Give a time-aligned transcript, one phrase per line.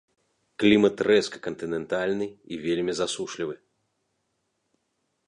[0.61, 3.59] Клімат рэзка-кантынентальны і вельмі засушлівы.